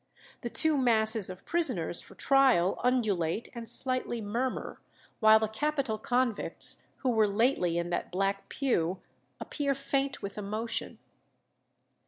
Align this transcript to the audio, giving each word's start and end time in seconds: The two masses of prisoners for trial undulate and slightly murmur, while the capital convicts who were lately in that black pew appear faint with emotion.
The 0.41 0.49
two 0.49 0.79
masses 0.79 1.29
of 1.29 1.45
prisoners 1.45 2.01
for 2.01 2.15
trial 2.15 2.79
undulate 2.83 3.49
and 3.53 3.69
slightly 3.69 4.19
murmur, 4.19 4.79
while 5.19 5.37
the 5.37 5.47
capital 5.47 5.99
convicts 5.99 6.81
who 7.01 7.09
were 7.11 7.27
lately 7.27 7.77
in 7.77 7.91
that 7.91 8.11
black 8.11 8.49
pew 8.49 8.99
appear 9.39 9.75
faint 9.75 10.23
with 10.23 10.39
emotion. 10.39 10.97